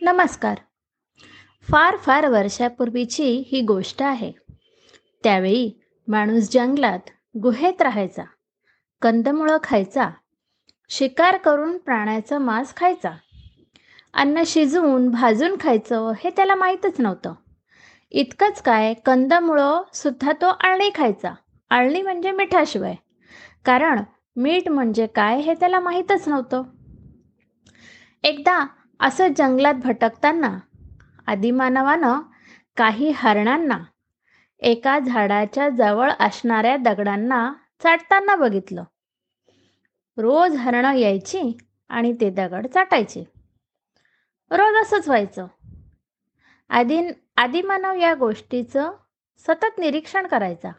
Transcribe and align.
नमस्कार. 0.00 0.58
फार 1.70 1.96
फार 1.96 2.28
वर्षापूर्वीची 2.28 3.44
ही 3.52 3.60
गोष्ट 3.60 4.02
आहे. 4.02 4.32
त्यावेळी 5.22 5.80
माणूस 6.08 6.52
जंगलात 6.52 6.98
गुहेत 7.42 7.82
राहायचा 7.82 8.22
कंदमुळं 9.02 9.56
खायचा 9.62 10.10
शिकार 10.88 11.36
करून 11.36 11.78
प्राण्याचं 11.78 12.38
मांस 12.38 12.74
खायचा 12.76 13.10
अन्न 14.14 14.42
शिजवून 14.46 15.08
भाजून 15.08 15.56
खायचं 15.60 16.12
हे 16.24 16.30
त्याला 16.30 16.54
माहीतच 16.54 17.00
नव्हतं. 17.00 17.34
इतकंच 18.10 18.62
काय 18.62 18.94
कंदमुळं 18.94 19.82
सुद्धा 19.94 20.32
तो 20.32 20.46
आळणी 20.46 20.90
खायचा. 20.94 21.34
आळणी 21.70 22.02
म्हणजे 22.02 22.30
मिठाशिवाय. 22.30 22.94
कारण 23.64 24.02
मीठ 24.36 24.68
म्हणजे 24.68 25.06
काय 25.06 25.40
हे 25.40 25.54
त्याला 25.54 25.80
माहीतच 25.80 26.28
नव्हतं. 26.28 26.62
एकदा 28.22 28.66
असं 29.00 29.28
जंगलात 29.36 29.74
भटकताना 29.74 30.58
आदिमानवानं 31.26 32.20
काही 32.76 33.10
हरणांना 33.10 33.78
एका 34.58 34.98
झाडाच्या 34.98 35.68
जवळ 35.68 36.10
असणाऱ्या 36.20 36.76
दगडांना 36.76 37.52
चाटताना 37.82 38.36
बघितलं. 38.36 38.84
रोज 40.16 40.56
हरणं 40.56 40.92
यायची 40.92 41.58
आणि 41.88 42.12
ते 42.12 42.30
दगड 42.30 42.66
चाटायचे. 42.66 43.24
रोज 44.50 44.82
असंच 44.82 45.08
व्हायचं. 45.08 45.46
आदी 46.68 47.02
आदिमानव 47.36 47.94
या 47.94 48.14
गोष्टीचं 48.14 48.92
सतत 49.38 49.78
निरीक्षण 49.78 50.26
करायचा. 50.26 50.70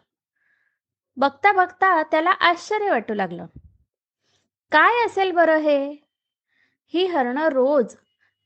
बघता 1.18 1.52
बघता 1.52 2.04
त्याला 2.04 2.30
आश्चर्य 2.30 2.90
वाटू 2.90 3.14
लागलं. 3.14 3.46
काय 4.72 5.06
असेल 5.06 5.32
बरं 5.32 5.58
हे? 5.58 5.92
ही 6.94 7.06
हरणं 7.06 7.48
रोज 7.48 7.96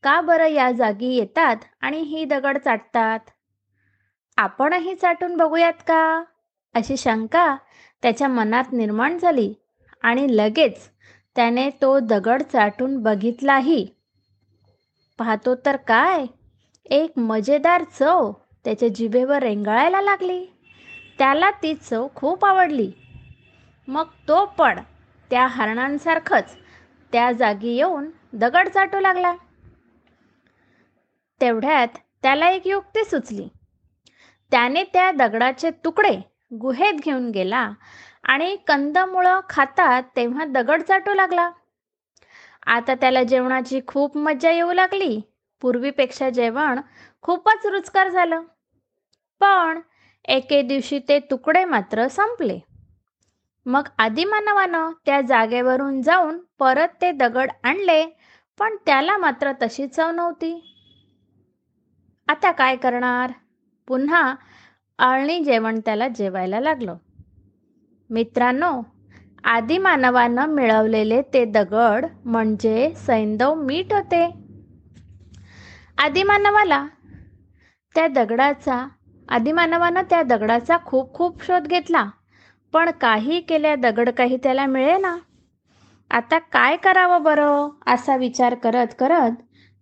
का 0.03 0.21
बरं 0.21 0.47
या 0.47 0.71
जागी 0.71 1.15
येतात 1.15 1.55
आणि 1.81 1.97
ही 1.97 2.25
दगड 2.25 2.57
चाटतात? 2.57 3.19
आपणही 4.37 4.95
चाटून 4.95 5.37
बघूयात 5.37 5.73
का? 5.73 6.23
अशी 6.73 6.97
शंका 6.97 7.55
त्याच्या 8.01 8.27
मनात 8.27 8.63
निर्माण 8.71 9.17
झाली 9.17 9.53
आणि 10.01 10.37
लगेच 10.37 10.89
त्याने 11.35 11.69
तो 11.69 11.99
दगड 11.99 12.41
चाटून 12.41 12.97
बघितलाही. 12.97 13.87
पाहतो 15.19 15.55
तर 15.55 15.75
काय? 15.75 16.25
एक 16.85 17.19
मजेदार 17.19 17.83
चव 17.83 18.31
त्याच्या 18.65 18.89
जिभेवर 18.89 19.43
रेंगाळायला 19.43 20.01
लागली. 20.01 20.45
त्याला 21.17 21.51
ती 21.51 21.73
चव 21.73 22.07
खूप 22.15 22.45
आवडली. 22.45 22.91
मग 23.87 24.05
तो 24.27 24.45
पण 24.45 24.79
त्या 25.29 25.47
हरणांसारखंच 25.47 26.57
त्या 27.11 27.31
जागी 27.31 27.69
येऊन 27.69 28.09
दगड 28.33 28.67
चाटू 28.67 28.99
लागला. 28.99 29.33
तेवढ्यात 31.43 31.87
त्याला 32.21 32.49
एक 32.49 32.67
युक्ती 32.67 33.03
सुचली. 33.03 33.47
त्याने 34.51 34.83
त्या 34.83 35.11
दगडाचे 35.11 35.71
तुकडे 35.71 36.21
गुहेत 36.61 36.93
घेऊन 36.93 37.29
गेला 37.29 37.71
आणि 38.23 38.55
कंदमुळं 38.55 39.39
खातात 39.49 40.03
तेव्हा 40.15 40.45
दगड 40.45 40.81
चाटू 40.81 41.13
लागला. 41.13 41.51
आता 42.65 42.95
त्याला 42.95 43.23
जेवणाची 43.23 43.81
खूप 43.87 44.17
मज्जा 44.17 44.51
येऊ 44.51 44.73
लागली. 44.73 45.21
पूर्वीपेक्षा 45.61 46.29
जेवण 46.29 46.79
खूपच 47.21 47.65
रुचकर 47.65 48.09
झालं. 48.09 48.41
पण 49.39 49.79
एके 50.25 50.61
दिवशी 50.61 50.99
ते 50.99 51.19
तुकडे 51.19 51.65
मात्र 51.65 52.07
संपले. 52.07 52.59
मग 53.65 53.87
आदिमानवानं 53.97 54.91
त्या 55.05 55.21
जागेवरून 55.21 56.01
जाऊन 56.01 56.39
परत 56.59 57.01
ते 57.01 57.11
दगड 57.11 57.51
आणले 57.63 58.05
पण 58.59 58.75
त्याला 58.85 59.17
मात्र 59.17 59.51
तशी 59.61 59.87
चव 59.87 60.11
नव्हती. 60.11 60.72
आता 62.27 62.51
काय 62.51 62.75
करणार? 62.75 63.31
पुन्हा 63.87 64.35
आळणी 64.99 65.43
जेवण 65.43 65.79
त्याला 65.79 66.07
जेवायला 66.07 66.59
लागलं. 66.59 66.95
मित्रांनो 68.09 68.81
आदिमानवानं 69.43 70.45
मिळवलेले 70.45 71.21
ते 71.21 71.45
दगड 71.45 72.05
म्हणजे 72.25 72.93
सैंदव 72.95 73.53
मीठ 73.53 73.93
होते. 73.93 74.25
आदिमानवाला 75.97 76.85
त्या 77.95 78.07
दगडाचा 78.07 78.87
आदिमानवानं 79.29 80.01
त्या 80.09 80.23
दगडाचा 80.23 80.77
खूप 80.85 81.13
खूप 81.13 81.43
शोध 81.43 81.67
घेतला. 81.67 82.05
पण 82.73 82.91
काही 82.91 83.41
केल्या 83.41 83.75
दगड 83.75 84.09
काही 84.09 84.37
त्याला 84.37 84.65
मिळेना. 84.65 85.17
आता 86.11 86.39
काय 86.39 86.77
करावं 86.77 87.23
बरं? 87.23 87.69
असा 87.87 88.15
विचार 88.15 88.55
करत 88.55 88.87
करत 88.99 89.31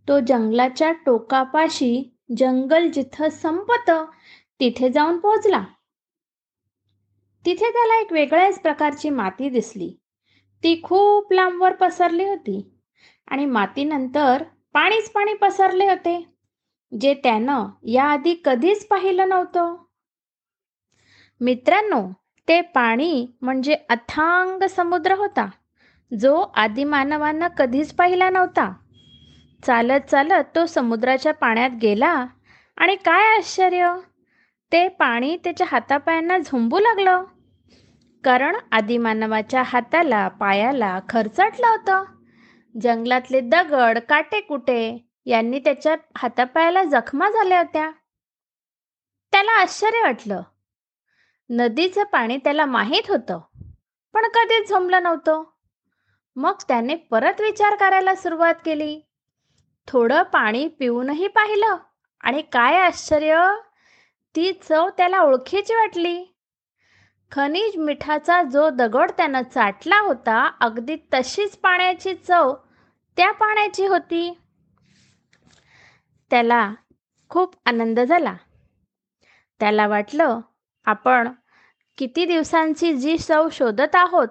तो 0.08 0.19
जंगलाच्या 0.19 0.91
टोकापाशी 1.06 2.10
जंगल 2.38 2.90
जिथं 2.90 3.30
संपतं 3.30 4.06
तिथे 4.59 4.90
जाऊन 4.90 5.18
पोहोचला. 5.18 5.64
तिथे 7.46 7.69
त्याला 7.72 8.00
एक 8.02 8.12
वेगळ्याच 8.14 8.62
प्रकारची 8.62 9.09
माती 9.09 9.50
दिसली. 9.50 9.90
ती 10.64 10.80
खूप 10.84 11.34
लांबवर 11.34 11.74
पसरली 11.74 12.25
होती 12.25 12.72
आणि 13.28 13.46
मातीनंतर 13.46 14.44
पाणीच 14.74 15.12
पाणी 15.12 15.34
पसरले 15.34 15.90
होते 15.90 16.25
जे 16.91 17.14
त्यानं 17.14 17.68
याआधी 17.88 18.36
कधीच 18.46 18.88
पाहिलं 18.88 19.30
नव्हतं. 19.30 19.75
मित्रांनो 21.41 22.02
ते 22.47 22.62
पाणी 22.62 23.28
म्हणजे 23.41 23.75
अथांग 23.90 24.64
समुद्र 24.68 25.16
होता 25.16 25.50
जो 26.20 26.36
आदिमानवांना 26.56 27.47
कधीच 27.47 27.94
पाहिला 27.94 28.30
नव्हता. 28.30 28.74
चालत 29.63 30.09
चालत 30.11 30.44
तो 30.55 30.66
समुद्राच्या 30.66 31.33
पाण्यात 31.33 31.69
गेला. 31.81 32.25
आणि 32.77 32.95
काय 32.95 33.38
आश्चर्य? 33.38 33.95
ते 34.72 34.88
पाणी 34.88 35.38
त्याच्या 35.38 35.67
हातापायांना 35.69 36.38
झुंबू 36.38 36.79
लागलं. 36.79 37.23
कारण 38.23 38.55
आदिमानवाच्या 38.72 39.63
हाताला 39.66 40.27
पायाला 40.27 40.99
खरचटलं 41.09 41.67
होतं. 41.67 42.03
जंगलातले 42.81 43.39
दगड 43.39 43.99
काटे 43.99 44.41
कुटे 44.41 45.07
यांनी 45.25 45.59
त्याच्या 45.59 45.95
हातापायाला 46.17 46.83
जखमा 46.83 47.29
झाल्या 47.29 47.59
होत्या. 47.59 47.91
त्याला 49.31 49.51
आश्चर्य 49.51 50.01
वाटलं. 50.03 50.41
नदीचं 51.49 52.03
पाणी 52.03 52.38
त्याला 52.38 52.66
माहीत 52.66 53.09
होतं 53.09 53.39
पण 54.13 54.23
कधीच 54.23 54.69
झोंबलं 54.69 55.03
नव्हतं. 55.03 55.43
मग 56.35 56.53
त्याने 56.67 56.95
परत 56.95 57.41
विचार 57.41 57.75
करायला 57.75 58.16
सुरुवात 58.16 58.55
केली. 58.66 59.10
थोडं 59.88 60.24
पाणी 60.24 60.68
पिऊनही 60.68 61.28
पाहिलं. 61.28 61.78
आणि 62.22 62.42
काय 62.42 62.78
आश्चर्य! 62.80 63.52
ती 64.36 64.52
चव 64.53 64.90
त्याला 64.90 65.19
ओळखीची 65.19 65.75
वाटली. 65.75 66.25
खनिज 67.31 67.78
मिठाचा 67.78 68.44
जो 68.44 68.70
दगड 68.70 69.12
त्यानं 69.12 69.41
चाटला 69.44 70.00
होता 70.00 70.52
अगदी 70.59 70.96
तशीच 71.14 71.58
पाण्याची 71.58 72.14
चव 72.14 72.53
त्या 73.18 73.31
पाण्याची 73.31 73.86
होती. 73.88 74.38
त्याला 76.31 76.74
खूप 77.30 77.56
आनंद 77.66 78.00
झाला. 78.00 78.34
त्याला 79.59 79.88
वाटलं 79.88 80.40
आपण 80.86 81.30
किती 81.97 82.25
दिवसांची 82.25 82.94
जी 82.94 83.18
चव 83.18 83.50
शोधत 83.52 83.96
आहोत 83.96 84.28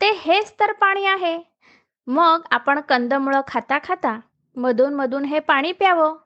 ते 0.00 0.10
हेच 0.16 0.54
तर 0.60 0.72
पाणी 0.72 1.06
आहे. 1.06 1.38
मग 2.06 2.42
आपण 2.50 2.80
कंदमुळं 2.80 3.40
खाता 3.48 3.78
खाता 3.84 4.18
मधून 4.56 4.94
मधून 4.94 5.24
हे 5.24 5.38
पाणी 5.38 5.72
प्यावं. 5.72 6.16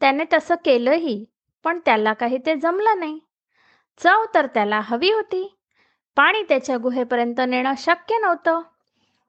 त्याने 0.00 0.24
तसं 0.32 0.54
केलंही 0.64 1.24
पण 1.64 1.80
त्याला 1.84 2.12
काही 2.12 2.38
ते 2.46 2.56
जमलं 2.56 2.98
नाही. 2.98 3.20
चव 3.98 4.24
तर 4.34 4.46
त्याला 4.46 4.80
हवी 4.80 5.12
होती. 5.12 5.58
पाणी 6.16 6.42
त्याच्या 6.42 6.76
गुहेपर्यंत 6.76 7.40
नेणं 7.48 7.72
शक्य 7.78 8.18
नव्हतं. 8.18 8.60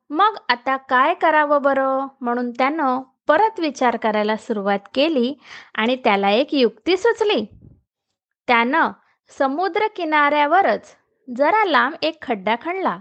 मग 0.09 0.35
आता 0.50 0.78
काय 0.78 1.13
करावं 1.13 1.62
बरं? 1.62 2.07
म्हणून 2.22 2.51
त्यानं 2.51 3.01
परत 3.28 3.59
विचार 3.59 3.97
करायला 3.97 4.35
सुरुवात 4.35 4.79
केली 4.93 5.35
आणि 5.76 5.96
त्याला 5.96 6.29
एक 6.29 6.53
युक्ती 6.53 6.97
सुचली. 6.97 7.46
त्यानं 8.47 8.91
समुद्र 9.29 9.88
किनाऱ्यावरच 9.96 10.96
जरा 11.38 11.66
लांब 11.66 11.96
एक 12.02 12.22
खड्डा 12.22 12.55
खणला. 12.61 12.99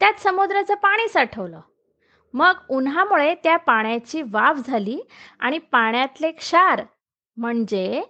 त्यात 0.00 0.14
समुद्राचं 0.18 0.74
पाणी 0.74 1.08
साठवलं. 1.08 1.60
मग 2.34 2.52
उन्हामुळे 2.68 3.34
त्या 3.34 3.56
पाण्याची 3.56 4.22
वाफ 4.22 4.56
झाली 4.66 5.00
आणि 5.40 5.58
पाण्यातले 5.58 6.30
क्षार 6.30 6.82
म्हणजे 7.36 8.02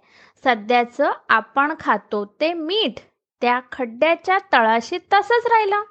सध्याचं 0.44 1.12
आपण 1.28 1.74
खातो 1.80 2.24
ते 2.40 2.52
मीठ 2.52 3.00
त्या 3.42 3.60
खड्ड्याच्या 3.72 4.38
तळाशी 4.52 4.98
तसंच 4.98 5.46
राहिलं. 5.46 5.82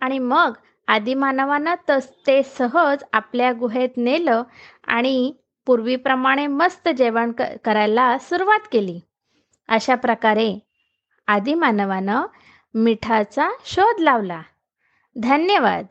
आणि 0.00 0.18
मग 0.18 0.52
आदिमानवानं 0.88 1.74
तस 1.90 2.10
ते 2.26 2.42
सहज 2.42 3.04
आपल्या 3.12 3.52
गुहेत 3.52 3.96
नेलं 3.96 4.42
आणि 4.86 5.32
पूर्वीप्रमाणे 5.66 6.46
मस्त 6.46 6.88
जेवण 6.88 7.32
क 7.32 7.42
करायला 7.64 8.16
सुरुवात 8.18 8.68
केली. 8.72 9.00
अशा 9.68 9.94
प्रकारे 9.94 10.58
आदिमानवानं 11.28 12.26
मिठाचा 12.74 13.48
शोध 13.64 14.00
लावला. 14.00 14.42
धन्यवाद! 15.16 15.84